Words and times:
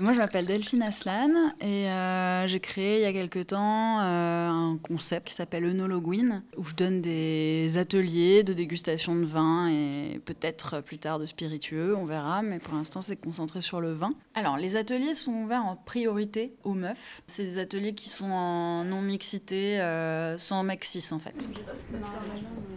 Moi, 0.00 0.12
je 0.12 0.18
m'appelle 0.18 0.46
Delphine 0.46 0.82
Aslan 0.82 1.30
et 1.60 1.88
euh, 1.88 2.46
j'ai 2.46 2.60
créé 2.60 2.98
il 2.98 3.02
y 3.02 3.04
a 3.04 3.12
quelque 3.12 3.40
temps 3.40 3.98
euh, 4.00 4.48
un 4.48 4.78
concept 4.80 5.26
qui 5.26 5.34
s'appelle 5.34 5.64
Enologuine, 5.64 6.44
où 6.56 6.62
je 6.62 6.76
donne 6.76 7.00
des 7.00 7.78
ateliers 7.78 8.44
de 8.44 8.52
dégustation 8.52 9.16
de 9.16 9.24
vin 9.24 9.68
et 9.68 10.20
peut-être 10.24 10.82
plus 10.82 10.98
tard 10.98 11.18
de 11.18 11.26
spiritueux, 11.26 11.96
on 11.96 12.04
verra, 12.04 12.42
mais 12.42 12.60
pour 12.60 12.74
l'instant, 12.74 13.00
c'est 13.00 13.16
concentré 13.16 13.60
sur 13.60 13.80
le 13.80 13.92
vin. 13.92 14.10
Alors, 14.34 14.56
les 14.56 14.76
ateliers 14.76 15.14
sont 15.14 15.32
ouverts 15.32 15.64
en 15.64 15.74
priorité 15.74 16.52
aux 16.62 16.74
meufs. 16.74 17.22
C'est 17.26 17.44
des 17.44 17.58
ateliers 17.58 17.94
qui 17.94 18.08
sont 18.08 18.30
en 18.30 18.84
non-mixité, 18.84 19.80
euh, 19.80 20.38
sans 20.38 20.62
mec 20.62 20.84
cis 20.84 21.08
en 21.10 21.18
fait. 21.18 21.48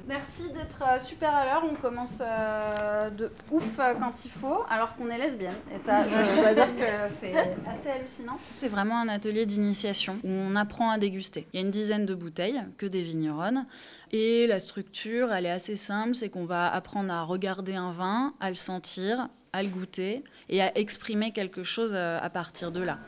Merci 0.07 0.52
d'être 0.52 1.02
super 1.02 1.33
à 1.33 1.45
l'heure. 1.45 1.63
On 1.71 1.75
commence 1.75 2.20
de 2.20 3.31
ouf 3.51 3.77
quand 3.77 4.25
il 4.25 4.31
faut, 4.31 4.63
alors 4.70 4.95
qu'on 4.95 5.09
est 5.09 5.18
lesbienne. 5.18 5.55
Et 5.73 5.77
ça, 5.77 6.07
je 6.07 6.41
dois 6.41 6.54
dire 6.54 6.75
que 6.75 7.14
c'est 7.19 7.33
assez 7.69 7.89
hallucinant. 7.89 8.37
C'est 8.57 8.68
vraiment 8.68 9.00
un 9.00 9.07
atelier 9.07 9.45
d'initiation 9.45 10.18
où 10.23 10.29
on 10.29 10.56
apprend 10.56 10.89
à 10.89 10.97
déguster. 10.97 11.47
Il 11.54 11.59
y 11.59 11.64
a 11.64 11.65
une 11.65 11.71
dizaine 11.71 12.06
de 12.06 12.15
bouteilles, 12.15 12.61
que 12.78 12.86
des 12.86 13.04
vigneronnes. 13.04 13.65
Et 14.11 14.47
la 14.47 14.59
structure, 14.59 15.32
elle 15.32 15.45
est 15.45 15.51
assez 15.51 15.75
simple, 15.75 16.15
c'est 16.15 16.29
qu'on 16.29 16.45
va 16.45 16.73
apprendre 16.73 17.14
à 17.14 17.23
regarder 17.23 17.75
un 17.75 17.92
vin, 17.92 18.33
à 18.39 18.50
le 18.50 18.56
sentir, 18.56 19.29
à 19.54 19.64
le 19.64 19.70
goûter 19.70 20.23
et 20.50 20.61
à 20.61 20.78
exprimer 20.78 21.31
quelque 21.31 21.64
chose 21.64 21.93
euh, 21.93 22.20
à 22.21 22.29
partir 22.29 22.71
de 22.71 22.81
là. 22.81 23.00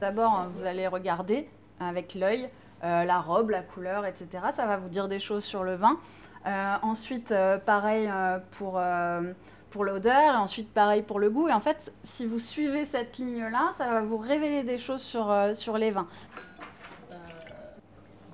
D'abord, 0.00 0.48
vous 0.54 0.64
allez 0.64 0.86
regarder 0.86 1.48
avec 1.78 2.14
l'œil 2.14 2.48
euh, 2.84 3.04
la 3.04 3.20
robe, 3.20 3.50
la 3.50 3.62
couleur, 3.62 4.06
etc. 4.06 4.28
Ça 4.52 4.66
va 4.66 4.76
vous 4.76 4.88
dire 4.88 5.08
des 5.08 5.18
choses 5.18 5.44
sur 5.44 5.64
le 5.64 5.74
vin. 5.74 5.98
Euh, 6.46 6.74
ensuite, 6.82 7.32
euh, 7.32 7.58
pareil 7.58 8.08
euh, 8.10 8.38
pour, 8.52 8.74
euh, 8.78 9.32
pour 9.70 9.84
l'odeur, 9.84 10.34
et 10.34 10.36
ensuite 10.36 10.72
pareil 10.72 11.02
pour 11.02 11.18
le 11.20 11.28
goût. 11.30 11.48
Et 11.48 11.52
en 11.52 11.60
fait, 11.60 11.92
si 12.02 12.24
vous 12.26 12.38
suivez 12.38 12.84
cette 12.84 13.18
ligne-là, 13.18 13.72
ça 13.76 13.86
va 13.88 14.00
vous 14.00 14.18
révéler 14.18 14.62
des 14.62 14.78
choses 14.78 15.02
sur, 15.02 15.30
euh, 15.30 15.54
sur 15.54 15.76
les 15.76 15.90
vins. 15.90 16.08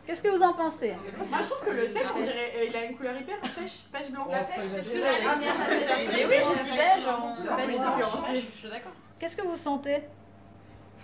Qu'est-ce 0.06 0.22
que 0.22 0.28
vous 0.28 0.40
en 0.40 0.52
pensez? 0.52 0.94
Moi 1.28 1.38
je 1.42 1.48
trouve 1.48 1.66
que 1.66 1.72
le 1.72 1.88
sec, 1.88 2.04
on 2.16 2.20
dirait, 2.20 2.68
il 2.68 2.76
a 2.76 2.84
une 2.84 2.96
couleur 2.96 3.16
hyper 3.20 3.40
pêche, 3.40 3.80
pêche 3.92 4.12
blanche. 4.12 4.28
La 4.30 4.44
pêche, 4.44 4.60
c'est 4.60 4.82
ce 4.84 4.90
que. 4.90 6.12
Mais 6.12 6.24
oui, 6.26 6.34
j'ai 6.46 6.62
dit 6.62 6.76
beige, 6.76 7.08
on 7.08 7.56
pêche 7.56 7.76
blanche. 7.76 8.30
Je 8.32 8.36
suis 8.38 8.68
d'accord. 8.70 8.92
Qu'est-ce 9.18 9.36
que 9.36 9.42
vous 9.44 9.56
sentez? 9.56 10.02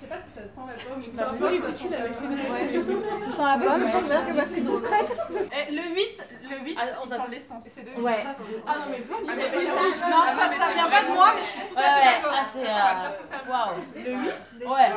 Je 0.02 0.08
sais 0.08 0.14
pas 0.14 0.20
si 0.20 0.34
ça 0.34 0.42
sent 0.48 0.66
la 0.66 0.74
pomme 0.82 1.00
ou 1.00 1.04
C'est 1.14 1.22
un 1.22 1.34
peu 1.34 1.46
ridicule 1.46 1.94
avec 1.94 2.12
les 2.20 3.24
Tu 3.24 3.30
sens 3.30 3.46
la 3.46 3.58
pomme 3.58 3.84
Eh, 3.86 5.72
Le 5.72 5.94
8, 5.94 6.22
le 6.50 6.64
8 6.64 6.76
Ah, 6.80 6.84
il 7.04 7.08
sent 7.08 7.16
l'essence. 7.30 7.64
C'est 7.68 7.84
de 7.84 8.00
Ouais. 8.02 8.24
Ah 8.66 8.74
non, 8.78 8.84
mais 8.90 9.00
toi, 9.02 9.16
Ah, 9.20 9.32
mais 9.36 9.36
mais 9.36 9.58
oui. 9.58 9.66
Non, 10.10 10.22
ça, 10.26 10.48
ça 10.48 10.72
vient 10.74 10.90
pas 10.90 11.02
de 11.04 11.12
moi, 11.14 11.32
mais 11.36 11.42
je 11.42 11.46
suis 11.46 11.60
tout 11.60 11.78
à 11.78 11.82
fait 11.82 12.22
d'accord. 12.22 12.34
Ah, 12.34 12.46
c'est. 12.52 12.64
Ça- 12.64 13.42
Waouh. 13.48 13.80
Le 13.94 14.10
8, 14.10 14.66
Ouais. 14.68 14.90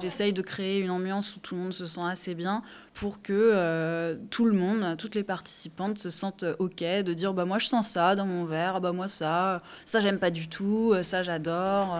J'essaye 0.00 0.32
de 0.32 0.42
créer 0.42 0.80
une 0.80 0.90
ambiance 0.90 1.36
où 1.36 1.40
tout 1.40 1.54
le 1.54 1.60
monde 1.62 1.72
se 1.72 1.86
sent 1.86 2.00
assez 2.04 2.34
bien 2.34 2.62
pour 2.94 3.22
que 3.22 3.32
euh, 3.32 4.16
tout 4.30 4.44
le 4.46 4.52
monde, 4.52 4.96
toutes 4.96 5.14
les 5.14 5.24
participantes 5.24 5.98
se 5.98 6.10
sentent 6.10 6.44
OK 6.58 6.80
de 6.82 7.12
dire 7.14 7.34
bah 7.34 7.44
moi 7.44 7.58
je 7.58 7.66
sens 7.66 7.88
ça 7.88 8.14
dans 8.16 8.26
mon 8.26 8.44
verre, 8.44 8.74
ah, 8.76 8.80
bah 8.80 8.92
moi 8.92 9.08
ça, 9.08 9.62
ça 9.86 10.00
j'aime 10.00 10.18
pas 10.18 10.30
du 10.30 10.48
tout, 10.48 10.92
euh, 10.94 11.02
ça 11.02 11.22
j'adore. 11.22 11.96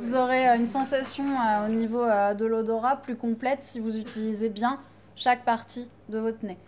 Vous 0.00 0.14
aurez 0.14 0.48
euh, 0.48 0.56
une 0.56 0.66
sensation 0.66 1.24
euh, 1.24 1.66
au 1.66 1.70
niveau 1.70 2.02
euh, 2.02 2.34
de 2.34 2.44
l'odorat 2.44 2.96
plus 2.96 3.16
complète 3.16 3.60
si 3.62 3.80
vous 3.80 3.96
utilisez 3.96 4.48
bien 4.48 4.78
chaque 5.16 5.44
partie 5.44 5.88
de 6.08 6.18
votre 6.18 6.44
nez. 6.44 6.58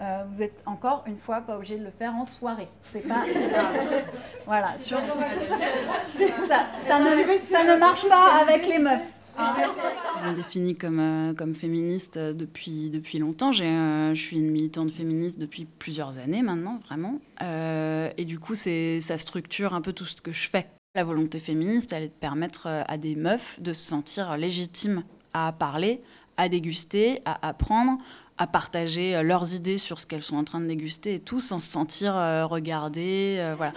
Euh, 0.00 0.24
vous 0.28 0.42
êtes 0.42 0.60
encore 0.66 1.04
une 1.06 1.16
fois 1.16 1.40
pas 1.40 1.56
obligé 1.56 1.78
de 1.78 1.84
le 1.84 1.90
faire 1.90 2.14
en 2.14 2.24
soirée. 2.24 2.68
C'est 2.92 3.06
pas 3.06 3.24
grave. 3.26 4.04
Voilà, 4.46 4.76
surtout. 4.76 5.18
Ça, 6.44 6.66
ça, 6.86 6.98
ne, 6.98 7.38
ça 7.38 7.64
ne 7.64 7.78
marche 7.78 8.06
pas 8.08 8.40
avec 8.42 8.66
les 8.66 8.78
meufs. 8.78 9.14
Je 9.36 10.30
me 10.30 10.34
définis 10.34 10.74
comme, 10.74 11.00
euh, 11.00 11.34
comme 11.34 11.54
féministe 11.54 12.18
depuis, 12.18 12.90
depuis 12.90 13.18
longtemps. 13.18 13.52
J'ai, 13.52 13.66
euh, 13.66 14.14
je 14.14 14.20
suis 14.20 14.38
une 14.38 14.50
militante 14.50 14.90
féministe 14.90 15.38
depuis 15.38 15.64
plusieurs 15.64 16.18
années 16.18 16.42
maintenant, 16.42 16.78
vraiment. 16.86 17.18
Euh, 17.42 18.10
et 18.16 18.24
du 18.24 18.38
coup, 18.38 18.54
c'est, 18.54 19.00
ça 19.00 19.18
structure 19.18 19.74
un 19.74 19.80
peu 19.80 19.92
tout 19.92 20.04
ce 20.04 20.16
que 20.16 20.32
je 20.32 20.48
fais. 20.48 20.66
La 20.96 21.02
volonté 21.02 21.40
féministe, 21.40 21.92
elle 21.92 22.04
est 22.04 22.08
de 22.08 22.12
permettre 22.12 22.68
euh, 22.68 22.82
à 22.86 22.98
des 22.98 23.16
meufs 23.16 23.60
de 23.60 23.72
se 23.72 23.82
sentir 23.82 24.36
légitimes 24.36 25.02
à 25.32 25.50
parler, 25.50 26.00
à 26.36 26.48
déguster, 26.48 27.20
à 27.24 27.48
apprendre, 27.48 27.98
à 28.38 28.46
partager 28.46 29.16
euh, 29.16 29.24
leurs 29.24 29.54
idées 29.54 29.78
sur 29.78 29.98
ce 29.98 30.06
qu'elles 30.06 30.22
sont 30.22 30.36
en 30.36 30.44
train 30.44 30.60
de 30.60 30.66
déguster 30.66 31.14
et 31.14 31.18
tout 31.18 31.40
sans 31.40 31.58
se 31.58 31.66
sentir 31.66 32.16
euh, 32.16 32.46
regardées. 32.46 33.54
voilà. 33.56 33.72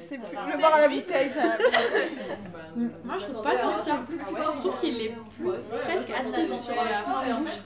Je 0.00 0.52
vais 0.52 0.58
boire 0.58 0.74
à 0.74 0.80
la 0.82 0.88
bouteille, 0.88 1.30
ça. 1.30 1.42
Moi, 3.04 3.16
je 3.18 3.24
trouve 3.24 3.42
pas 3.42 3.56
tant 3.56 3.76
que 3.76 3.82
ça. 3.82 3.98
Je 4.10 4.60
trouve 4.60 4.80
qu'il 4.80 5.00
est 5.00 5.14
presque 5.84 6.10
assis 6.10 6.62
sur 6.64 6.74
la 6.76 7.02
fin 7.02 7.26
de 7.26 7.32
bouche. 7.40 7.60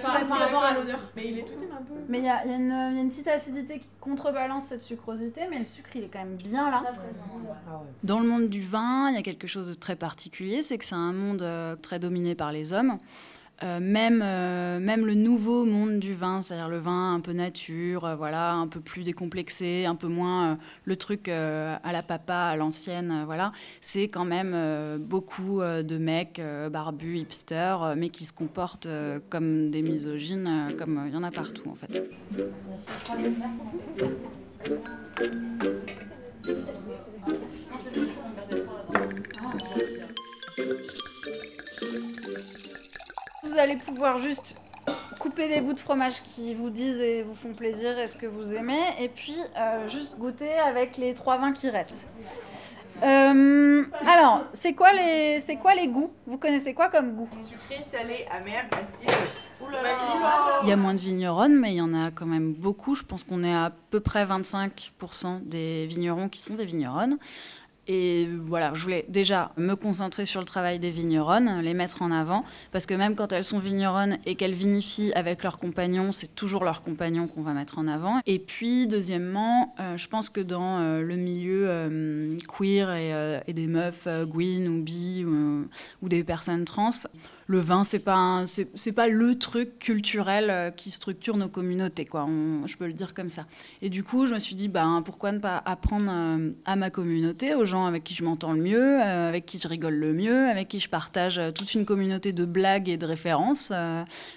Par, 0.00 0.20
par 0.28 0.38
rapport 0.38 0.62
à 0.62 0.74
l'odeur. 0.74 1.00
Mais 1.16 1.26
il 1.28 1.38
est 1.40 1.42
tout 1.42 1.58
un 1.72 1.82
peu. 1.82 1.94
Mais 2.08 2.18
il 2.18 2.24
y 2.24 2.28
a, 2.28 2.44
il 2.44 2.50
y 2.52 2.54
a 2.54 2.56
une- 2.56 2.90
il 2.92 2.96
y 2.96 2.98
a 2.98 3.02
une 3.02 3.08
petite 3.08 3.26
acidité 3.26 3.80
qui 3.80 3.86
contrebalance 4.00 4.66
cette 4.66 4.80
sucrosité, 4.80 5.40
mais 5.50 5.58
le 5.58 5.64
sucre 5.64 5.90
il 5.96 6.04
est 6.04 6.08
quand 6.08 6.20
même 6.20 6.36
bien 6.36 6.70
là. 6.70 6.84
Dans 8.04 8.20
le 8.20 8.28
monde 8.28 8.46
du 8.48 8.62
vin, 8.62 9.08
il 9.10 9.16
y 9.16 9.18
a 9.18 9.22
quelque 9.22 9.48
chose 9.48 9.68
de 9.68 9.74
très 9.74 9.96
particulier, 9.96 10.62
c'est 10.62 10.78
que 10.78 10.84
c'est 10.84 10.94
un 10.94 11.12
monde 11.12 11.42
euh, 11.42 11.74
très 11.74 11.98
dominé 11.98 12.36
par 12.36 12.52
les 12.52 12.72
hommes. 12.72 12.96
Euh, 13.62 13.80
même, 13.80 14.22
euh, 14.22 14.78
même 14.78 15.06
le 15.06 15.14
nouveau 15.14 15.64
monde 15.64 15.98
du 15.98 16.12
vin, 16.12 16.42
c'est-à-dire 16.42 16.68
le 16.68 16.76
vin 16.76 17.14
un 17.14 17.20
peu 17.20 17.32
nature, 17.32 18.04
euh, 18.04 18.14
voilà, 18.14 18.52
un 18.52 18.68
peu 18.68 18.80
plus 18.80 19.02
décomplexé, 19.02 19.86
un 19.86 19.94
peu 19.94 20.08
moins 20.08 20.58
le 20.84 20.96
truc 20.96 21.28
à 21.28 21.92
la 21.92 22.02
papa, 22.02 22.34
à 22.34 22.56
l'ancienne, 22.56 23.22
voilà, 23.24 23.52
c'est 23.80 24.08
quand 24.08 24.24
même 24.24 24.98
beaucoup 24.98 25.60
de 25.60 25.98
mecs 25.98 26.40
barbus, 26.70 27.18
hipsters, 27.18 27.94
mais 27.96 28.10
qui 28.10 28.24
se 28.24 28.32
comportent 28.32 28.88
comme 29.30 29.70
des 29.70 29.82
misogynes, 29.82 30.74
comme 30.78 31.04
il 31.06 31.14
y 31.14 31.16
en 31.16 31.22
a 31.22 31.30
partout 31.30 31.70
en 31.70 31.74
fait. 31.74 32.02
Vous 43.56 43.62
allez 43.62 43.76
pouvoir 43.76 44.18
juste 44.18 44.54
couper 45.18 45.48
des 45.48 45.62
bouts 45.62 45.72
de 45.72 45.80
fromage 45.80 46.22
qui 46.22 46.54
vous 46.54 46.68
disent 46.68 47.00
et 47.00 47.22
vous 47.22 47.34
font 47.34 47.54
plaisir 47.54 47.98
et 47.98 48.06
ce 48.06 48.14
que 48.14 48.26
vous 48.26 48.54
aimez, 48.54 48.82
et 49.00 49.08
puis 49.08 49.34
euh, 49.56 49.88
juste 49.88 50.18
goûter 50.18 50.52
avec 50.58 50.98
les 50.98 51.14
trois 51.14 51.38
vins 51.38 51.54
qui 51.54 51.70
restent. 51.70 52.04
Euh, 53.02 53.82
alors, 54.06 54.44
c'est 54.52 54.74
quoi, 54.74 54.92
les, 54.92 55.40
c'est 55.40 55.56
quoi 55.56 55.74
les 55.74 55.88
goûts? 55.88 56.12
Vous 56.26 56.36
connaissez 56.36 56.74
quoi 56.74 56.90
comme 56.90 57.14
goût? 57.14 57.30
Sucré, 57.40 57.82
salé, 57.82 58.26
amer, 58.30 58.66
acide. 58.72 59.08
Il 60.62 60.68
y 60.68 60.72
a 60.72 60.76
moins 60.76 60.92
de 60.92 60.98
vigneronnes, 60.98 61.56
mais 61.56 61.72
il 61.72 61.76
y 61.76 61.80
en 61.80 61.94
a 61.94 62.10
quand 62.10 62.26
même 62.26 62.52
beaucoup. 62.52 62.94
Je 62.94 63.04
pense 63.04 63.24
qu'on 63.24 63.42
est 63.42 63.54
à 63.54 63.72
peu 63.90 64.00
près 64.00 64.26
25% 64.26 65.44
des 65.44 65.86
vignerons 65.86 66.28
qui 66.28 66.40
sont 66.40 66.54
des 66.54 66.66
vigneronnes. 66.66 67.16
Et 67.88 68.28
voilà, 68.40 68.72
je 68.74 68.82
voulais 68.82 69.04
déjà 69.08 69.52
me 69.56 69.74
concentrer 69.74 70.26
sur 70.26 70.40
le 70.40 70.46
travail 70.46 70.78
des 70.78 70.90
vigneronnes, 70.90 71.60
les 71.60 71.74
mettre 71.74 72.02
en 72.02 72.10
avant, 72.10 72.44
parce 72.72 72.86
que 72.86 72.94
même 72.94 73.14
quand 73.14 73.32
elles 73.32 73.44
sont 73.44 73.58
vigneronnes 73.58 74.18
et 74.26 74.34
qu'elles 74.34 74.54
vinifient 74.54 75.12
avec 75.14 75.42
leurs 75.42 75.58
compagnons, 75.58 76.10
c'est 76.12 76.34
toujours 76.34 76.64
leurs 76.64 76.82
compagnons 76.82 77.28
qu'on 77.28 77.42
va 77.42 77.52
mettre 77.52 77.78
en 77.78 77.86
avant. 77.86 78.20
Et 78.26 78.38
puis, 78.38 78.86
deuxièmement, 78.86 79.74
euh, 79.78 79.96
je 79.96 80.08
pense 80.08 80.30
que 80.30 80.40
dans 80.40 80.80
euh, 80.80 81.02
le 81.02 81.16
milieu 81.16 81.66
euh, 81.68 82.36
queer 82.48 82.90
et, 83.46 83.52
des 83.52 83.66
meufs 83.66 84.08
gwyn 84.26 84.68
ou 84.68 84.82
bi 84.82 85.24
ou 85.24 86.08
des 86.08 86.24
personnes 86.24 86.64
trans, 86.64 86.90
le 87.48 87.58
vin, 87.58 87.84
c'est 87.84 88.00
pas, 88.00 88.44
pas 88.94 89.08
le 89.08 89.38
truc 89.38 89.78
culturel 89.78 90.50
euh, 90.50 90.70
qui 90.70 90.90
structure 90.90 91.36
nos 91.36 91.48
communautés, 91.48 92.04
quoi. 92.04 92.26
Je 92.66 92.76
peux 92.76 92.86
le 92.86 92.92
dire 92.92 93.14
comme 93.14 93.30
ça. 93.30 93.46
Et 93.82 93.88
du 93.88 94.02
coup, 94.02 94.26
je 94.26 94.34
me 94.34 94.38
suis 94.40 94.56
dit, 94.56 94.68
ben, 94.68 95.02
pourquoi 95.04 95.30
ne 95.30 95.38
pas 95.38 95.62
apprendre 95.64 96.10
euh, 96.10 96.50
à 96.64 96.74
ma 96.74 96.90
communauté, 96.90 97.54
aux 97.54 97.64
gens 97.64 97.86
avec 97.86 98.02
qui 98.02 98.14
je 98.14 98.24
m'entends 98.24 98.52
le 98.52 98.60
mieux, 98.60 99.00
euh, 99.00 99.28
avec 99.28 99.46
qui 99.46 99.60
je 99.60 99.68
rigole 99.68 99.94
le 99.94 100.12
mieux, 100.12 100.48
avec 100.48 100.68
qui 100.68 100.80
je 100.80 100.88
partage 100.88 101.40
toute 101.54 101.74
une 101.74 101.84
communauté 101.84 102.32
de 102.32 102.44
blagues 102.44 102.88
et 102.88 102.96
de 102.96 103.06
références. 103.06 103.72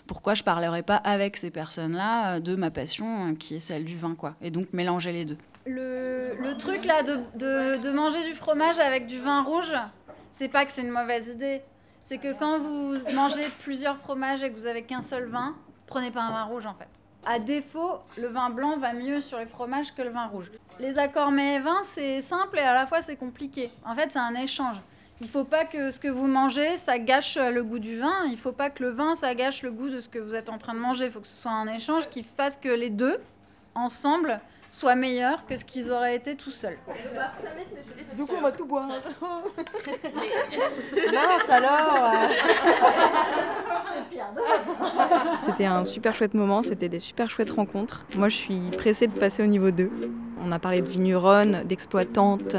pourquoi 0.06 0.36
je 0.36 0.44
parlerais 0.44 0.84
pas 0.84 0.98
avec 0.98 1.38
ces 1.38 1.50
personnes-là 1.50 2.40
de 2.40 2.56
ma 2.56 2.70
passion, 2.70 3.34
qui 3.36 3.56
est 3.56 3.60
celle 3.60 3.86
du 3.86 3.98
vin, 3.98 4.14
quoi. 4.16 4.36
Et 4.42 4.52
donc 4.52 4.68
mélanger 4.74 5.12
les 5.12 5.26
deux. 5.26 5.38
le, 5.66 6.36
le 6.42 6.58
truc 6.58 6.86
là 6.86 7.04
de, 7.04 7.18
de, 7.36 7.82
de 7.82 7.92
manger 7.92 8.24
du 8.28 8.34
fromage 8.34 8.80
avec 8.80 9.08
du 9.08 9.20
vin 9.20 9.44
rouge, 9.44 9.74
c'est 10.32 10.48
pas 10.48 10.66
que 10.66 10.72
c'est 10.72 10.82
une 10.82 10.92
mauvaise 10.92 11.30
idée. 11.30 11.62
C'est 12.02 12.18
que 12.18 12.34
quand 12.34 12.60
vous 12.60 12.96
mangez 13.14 13.48
plusieurs 13.60 13.98
fromages 13.98 14.44
et 14.44 14.50
que 14.50 14.56
vous 14.56 14.68
avez 14.68 14.84
qu'un 14.84 15.02
seul 15.02 15.26
vin, 15.26 15.56
prenez 15.88 16.12
pas 16.12 16.22
un 16.22 16.32
vin 16.32 16.44
rouge 16.44 16.66
en 16.66 16.74
fait. 16.74 16.90
À 17.26 17.40
défaut, 17.40 18.00
le 18.18 18.28
vin 18.28 18.50
blanc 18.50 18.78
va 18.78 18.94
mieux 18.94 19.22
sur 19.22 19.38
les 19.38 19.46
fromages 19.46 19.94
que 19.94 20.02
le 20.02 20.10
vin 20.10 20.28
rouge. 20.28 20.52
Les 20.80 20.98
accords 20.98 21.32
mets 21.32 21.56
et 21.56 21.60
vins, 21.60 21.84
c'est 21.84 22.22
simple 22.22 22.58
et 22.58 22.62
à 22.62 22.74
la 22.74 22.88
fois 22.88 23.02
c'est 23.02 23.18
compliqué. 23.18 23.70
En 23.86 23.94
fait, 23.94 24.12
c'est 24.12 24.20
un 24.20 24.36
échange. 24.36 24.78
Il 25.22 25.28
faut 25.28 25.44
pas 25.44 25.66
que 25.66 25.92
ce 25.92 26.00
que 26.00 26.08
vous 26.08 26.28
mangez, 26.28 26.78
ça 26.78 26.98
gâche 26.98 27.38
le 27.38 27.62
goût 27.62 27.80
du 27.80 28.00
vin. 28.00 28.26
Il 28.28 28.38
faut 28.38 28.54
pas 28.54 28.70
que 28.70 28.84
le 28.84 28.90
vin, 28.92 29.16
ça 29.16 29.36
gâche 29.36 29.64
le 29.64 29.72
goût 29.72 29.90
de 29.90 30.00
ce 30.00 30.08
que 30.08 30.18
vous 30.18 30.34
êtes 30.34 30.50
en 30.50 30.58
train 30.58 30.74
de 30.74 30.80
manger. 30.80 31.06
Il 31.06 31.12
faut 31.12 31.20
que 31.20 31.28
ce 31.28 31.42
soit 31.42 31.52
un 31.52 31.68
échange 31.68 32.10
qui 32.10 32.24
fasse 32.24 32.56
que 32.56 32.70
les 32.70 32.90
deux, 32.90 33.18
ensemble, 33.76 34.40
soit 34.72 34.96
meilleur 34.96 35.46
que 35.46 35.56
ce 35.56 35.66
qu'ils 35.66 35.92
auraient 35.92 36.16
été 36.16 36.36
tout 36.36 36.52
seuls. 36.52 36.78
Du 38.16 38.26
coup, 38.26 38.36
on 38.38 38.42
va 38.42 38.52
tout 38.52 38.66
boire. 38.66 38.88
Mince 40.94 41.50
alors 41.50 42.30
C'était 45.40 45.66
un 45.66 45.86
super 45.86 46.16
chouette 46.16 46.34
moment, 46.34 46.64
c'était 46.64 46.90
des 46.90 47.00
super 47.00 47.30
chouettes 47.30 47.52
rencontres. 47.52 48.06
Moi, 48.16 48.30
je 48.30 48.36
suis 48.36 48.60
pressée 48.78 49.08
de 49.08 49.18
passer 49.18 49.44
au 49.44 49.48
niveau 49.48 49.72
2. 49.72 49.90
On 50.46 50.52
a 50.52 50.60
parlé 50.60 50.82
de 50.82 50.88
vigneronnes, 50.88 51.64
d'exploitantes, 51.66 52.56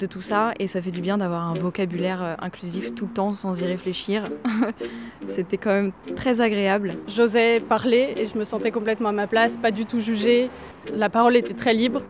de 0.00 0.06
tout 0.06 0.20
ça, 0.20 0.52
et 0.58 0.66
ça 0.66 0.82
fait 0.82 0.90
du 0.90 1.00
bien 1.00 1.18
d'avoir 1.18 1.46
un 1.48 1.54
vocabulaire 1.54 2.22
euh, 2.22 2.34
inclusif 2.40 2.94
tout 2.94 3.06
le 3.06 3.12
temps 3.12 3.32
sans 3.32 3.60
y 3.60 3.66
réfléchir. 3.66 4.24
c'était 5.26 5.58
quand 5.58 5.70
même 5.70 5.92
très 6.16 6.40
agréable. 6.40 6.96
J'osais 7.06 7.60
parler 7.60 8.14
et 8.16 8.26
je 8.26 8.36
me 8.36 8.44
sentais 8.44 8.70
complètement 8.70 9.10
à 9.10 9.12
ma 9.12 9.26
place, 9.26 9.58
pas 9.58 9.70
du 9.70 9.86
tout 9.86 10.00
jugée. 10.00 10.50
La 10.94 11.08
parole 11.08 11.36
était 11.36 11.54
très 11.54 11.74
libre. 11.74 12.02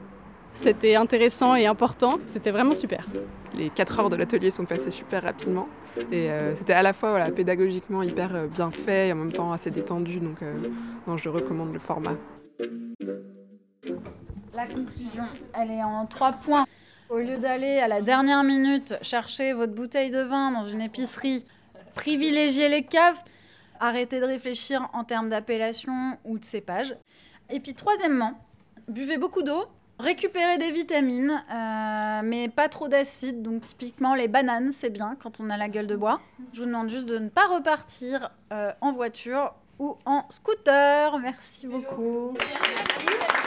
C'était 0.52 0.96
intéressant 0.96 1.54
et 1.54 1.66
important. 1.66 2.19
C'était 2.25 2.50
vraiment 2.50 2.75
super. 2.75 3.06
Les 3.56 3.70
4 3.70 4.00
heures 4.00 4.08
de 4.10 4.16
l'atelier 4.16 4.50
sont 4.50 4.64
passées 4.64 4.90
super 4.90 5.22
rapidement. 5.22 5.69
Et 6.10 6.31
euh, 6.31 6.54
c'était 6.56 6.72
à 6.72 6.82
la 6.82 6.92
fois 6.92 7.10
voilà, 7.10 7.31
pédagogiquement 7.31 8.02
hyper 8.02 8.34
euh, 8.34 8.46
bien 8.46 8.70
fait 8.70 9.08
et 9.08 9.12
en 9.12 9.16
même 9.16 9.32
temps 9.32 9.52
assez 9.52 9.70
détendu. 9.70 10.19
Donc 10.19 10.42
euh, 10.42 10.54
non, 11.06 11.16
je 11.16 11.28
recommande 11.28 11.72
le 11.72 11.78
format. 11.78 12.16
La 14.52 14.66
conclusion, 14.66 15.25
elle 15.54 15.70
est 15.70 15.82
en 15.82 16.06
trois 16.06 16.32
points. 16.32 16.64
Au 17.10 17.18
lieu 17.18 17.38
d'aller 17.38 17.80
à 17.80 17.88
la 17.88 18.02
dernière 18.02 18.44
minute 18.44 18.94
chercher 19.02 19.52
votre 19.52 19.72
bouteille 19.72 20.10
de 20.10 20.20
vin 20.20 20.52
dans 20.52 20.62
une 20.62 20.80
épicerie, 20.80 21.44
privilégiez 21.96 22.68
les 22.68 22.84
caves, 22.84 23.20
arrêtez 23.80 24.20
de 24.20 24.24
réfléchir 24.24 24.88
en 24.92 25.02
termes 25.02 25.28
d'appellation 25.28 26.16
ou 26.24 26.38
de 26.38 26.44
cépage. 26.44 26.96
Et 27.50 27.58
puis 27.58 27.74
troisièmement, 27.74 28.38
buvez 28.86 29.18
beaucoup 29.18 29.42
d'eau, 29.42 29.64
récupérez 29.98 30.58
des 30.58 30.70
vitamines, 30.70 31.42
euh, 31.52 32.20
mais 32.22 32.48
pas 32.48 32.68
trop 32.68 32.86
d'acide. 32.86 33.42
Donc 33.42 33.64
typiquement 33.64 34.14
les 34.14 34.28
bananes, 34.28 34.70
c'est 34.70 34.90
bien 34.90 35.16
quand 35.20 35.40
on 35.40 35.50
a 35.50 35.56
la 35.56 35.68
gueule 35.68 35.88
de 35.88 35.96
bois. 35.96 36.20
Je 36.52 36.60
vous 36.60 36.66
demande 36.66 36.90
juste 36.90 37.08
de 37.08 37.18
ne 37.18 37.28
pas 37.28 37.48
repartir 37.48 38.30
euh, 38.52 38.70
en 38.80 38.92
voiture 38.92 39.54
ou 39.80 39.96
en 40.04 40.26
scooter. 40.30 41.18
Merci 41.18 41.66
beaucoup. 41.66 42.34
Merci. 42.38 43.39